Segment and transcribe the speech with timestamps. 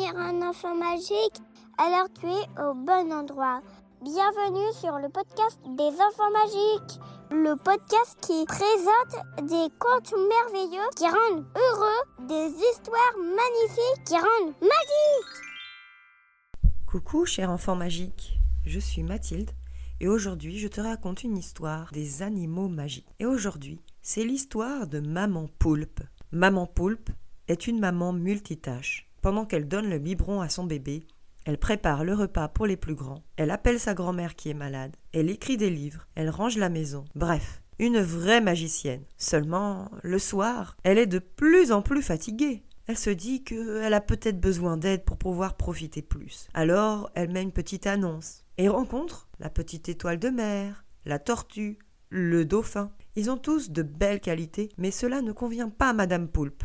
[0.00, 1.42] un enfant magique,
[1.76, 3.60] alors tu es au bon endroit.
[4.02, 6.98] Bienvenue sur le podcast des enfants magiques,
[7.30, 14.54] le podcast qui présente des contes merveilleux qui rendent heureux, des histoires magnifiques qui rendent
[14.62, 15.42] magiques.
[16.86, 19.50] Coucou cher enfant magique, je suis Mathilde
[20.00, 23.08] et aujourd'hui je te raconte une histoire des animaux magiques.
[23.18, 26.00] Et aujourd'hui, c'est l'histoire de Maman Poulpe.
[26.32, 27.10] Maman Poulpe
[27.46, 29.11] est une maman multitâche.
[29.22, 31.04] Pendant qu'elle donne le biberon à son bébé,
[31.44, 34.96] elle prépare le repas pour les plus grands, elle appelle sa grand-mère qui est malade,
[35.12, 37.04] elle écrit des livres, elle range la maison.
[37.14, 39.04] Bref, une vraie magicienne.
[39.16, 42.64] Seulement, le soir, elle est de plus en plus fatiguée.
[42.88, 46.48] Elle se dit qu'elle a peut-être besoin d'aide pour pouvoir profiter plus.
[46.52, 51.78] Alors, elle met une petite annonce et rencontre la petite étoile de mer, la tortue,
[52.08, 52.90] le dauphin.
[53.14, 56.64] Ils ont tous de belles qualités, mais cela ne convient pas à Madame Poulpe.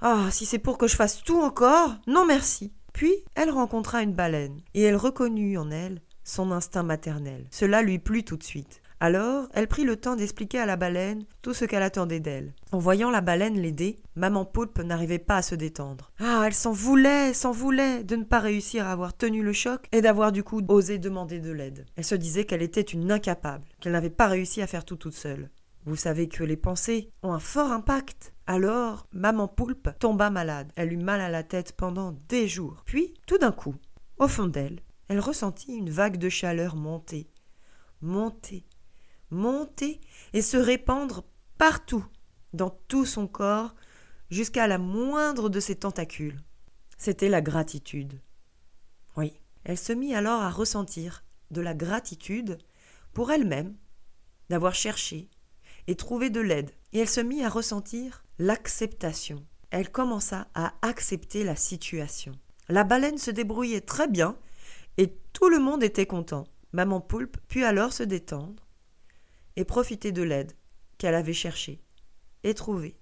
[0.00, 2.72] Ah, si c'est pour que je fasse tout encore Non merci.
[2.92, 7.46] Puis elle rencontra une baleine, et elle reconnut en elle son instinct maternel.
[7.50, 8.80] Cela lui plut tout de suite.
[9.00, 12.52] Alors, elle prit le temps d'expliquer à la baleine tout ce qu'elle attendait d'elle.
[12.72, 16.10] En voyant la baleine l'aider, maman Poulpe n'arrivait pas à se détendre.
[16.18, 19.86] Ah, elle s'en voulait, s'en voulait de ne pas réussir à avoir tenu le choc
[19.92, 21.86] et d'avoir du coup osé demander de l'aide.
[21.96, 25.14] Elle se disait qu'elle était une incapable, qu'elle n'avait pas réussi à faire tout toute
[25.14, 25.48] seule.
[25.88, 28.34] Vous savez que les pensées ont un fort impact.
[28.46, 30.70] Alors, maman poulpe tomba malade.
[30.76, 32.82] Elle eut mal à la tête pendant des jours.
[32.84, 33.74] Puis, tout d'un coup,
[34.18, 37.30] au fond d'elle, elle ressentit une vague de chaleur monter,
[38.02, 38.66] monter,
[39.30, 40.02] monter
[40.34, 41.24] et se répandre
[41.56, 42.04] partout,
[42.52, 43.74] dans tout son corps,
[44.28, 46.38] jusqu'à la moindre de ses tentacules.
[46.98, 48.20] C'était la gratitude.
[49.16, 52.58] Oui, elle se mit alors à ressentir de la gratitude
[53.14, 53.74] pour elle-même
[54.50, 55.30] d'avoir cherché
[55.88, 59.44] et trouvé de l'aide, et elle se mit à ressentir l'acceptation.
[59.70, 62.32] Elle commença à accepter la situation.
[62.68, 64.36] La baleine se débrouillait très bien,
[64.98, 66.46] et tout le monde était content.
[66.72, 68.68] Maman Poulpe put alors se détendre
[69.56, 70.52] et profiter de l'aide
[70.98, 71.80] qu'elle avait cherchée
[72.44, 72.98] et trouvée.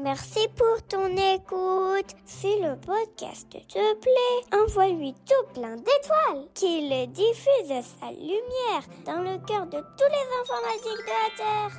[0.00, 2.14] Merci pour ton écoute.
[2.24, 9.44] Si le podcast te plaît, envoie-lui tout plein d'étoiles, qu'il diffuse sa lumière dans le
[9.44, 11.72] cœur de tous les enfants magiques de la Terre.